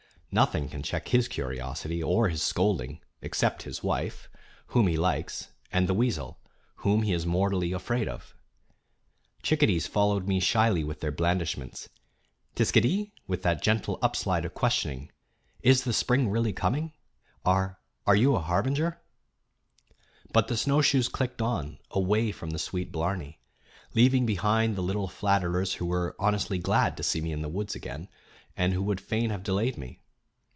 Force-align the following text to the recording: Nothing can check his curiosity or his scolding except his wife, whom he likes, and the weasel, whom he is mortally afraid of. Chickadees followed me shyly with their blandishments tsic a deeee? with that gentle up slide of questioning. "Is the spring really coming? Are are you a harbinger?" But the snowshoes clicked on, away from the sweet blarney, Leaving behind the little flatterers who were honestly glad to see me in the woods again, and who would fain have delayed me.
Nothing 0.33 0.69
can 0.69 0.81
check 0.81 1.09
his 1.09 1.27
curiosity 1.27 2.01
or 2.01 2.29
his 2.29 2.41
scolding 2.41 3.01
except 3.21 3.63
his 3.63 3.83
wife, 3.83 4.29
whom 4.67 4.87
he 4.87 4.95
likes, 4.95 5.49
and 5.73 5.89
the 5.89 5.93
weasel, 5.93 6.39
whom 6.77 7.01
he 7.01 7.11
is 7.11 7.25
mortally 7.25 7.73
afraid 7.73 8.07
of. 8.07 8.33
Chickadees 9.43 9.87
followed 9.87 10.29
me 10.29 10.39
shyly 10.39 10.85
with 10.85 11.01
their 11.01 11.11
blandishments 11.11 11.89
tsic 12.55 12.77
a 12.77 12.79
deeee? 12.79 13.11
with 13.27 13.41
that 13.43 13.61
gentle 13.61 13.99
up 14.01 14.15
slide 14.15 14.45
of 14.45 14.53
questioning. 14.53 15.11
"Is 15.63 15.83
the 15.83 15.91
spring 15.91 16.29
really 16.29 16.53
coming? 16.53 16.93
Are 17.43 17.81
are 18.07 18.15
you 18.15 18.33
a 18.37 18.39
harbinger?" 18.39 19.01
But 20.31 20.47
the 20.47 20.55
snowshoes 20.55 21.09
clicked 21.09 21.41
on, 21.41 21.77
away 21.89 22.31
from 22.31 22.51
the 22.51 22.57
sweet 22.57 22.89
blarney, 22.89 23.41
Leaving 23.93 24.25
behind 24.25 24.77
the 24.77 24.81
little 24.81 25.09
flatterers 25.09 25.73
who 25.73 25.87
were 25.87 26.15
honestly 26.19 26.57
glad 26.57 26.95
to 26.95 27.03
see 27.03 27.19
me 27.19 27.33
in 27.33 27.41
the 27.41 27.49
woods 27.49 27.75
again, 27.75 28.07
and 28.55 28.71
who 28.71 28.81
would 28.83 29.01
fain 29.01 29.29
have 29.29 29.43
delayed 29.43 29.77
me. 29.77 29.97